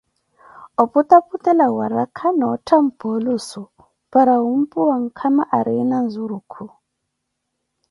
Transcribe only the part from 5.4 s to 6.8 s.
ariina nzurukhu.